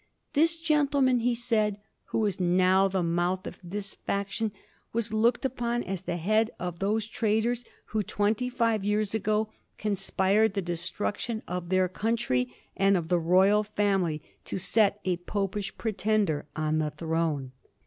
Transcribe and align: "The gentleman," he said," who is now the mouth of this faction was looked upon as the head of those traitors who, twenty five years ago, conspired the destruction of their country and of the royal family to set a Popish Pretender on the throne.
"The 0.33 0.49
gentleman," 0.63 1.19
he 1.19 1.35
said," 1.35 1.79
who 2.05 2.25
is 2.25 2.39
now 2.39 2.87
the 2.87 3.03
mouth 3.03 3.45
of 3.45 3.59
this 3.63 3.93
faction 3.93 4.51
was 4.93 5.13
looked 5.13 5.45
upon 5.45 5.83
as 5.83 6.01
the 6.01 6.17
head 6.17 6.49
of 6.57 6.79
those 6.79 7.05
traitors 7.05 7.63
who, 7.85 8.01
twenty 8.01 8.49
five 8.49 8.83
years 8.83 9.13
ago, 9.13 9.49
conspired 9.77 10.55
the 10.55 10.61
destruction 10.63 11.43
of 11.47 11.69
their 11.69 11.87
country 11.87 12.51
and 12.75 12.97
of 12.97 13.09
the 13.09 13.19
royal 13.19 13.61
family 13.63 14.23
to 14.45 14.57
set 14.57 14.99
a 15.05 15.17
Popish 15.17 15.77
Pretender 15.77 16.47
on 16.55 16.79
the 16.79 16.89
throne. 16.89 17.51